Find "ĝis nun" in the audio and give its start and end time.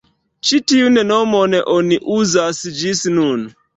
2.81-3.45